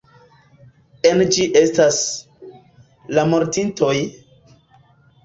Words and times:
En 1.09 1.19
ĝi 1.35 1.43
estas... 1.61 1.99
la 3.19 3.27
mortintoj! 3.35 3.93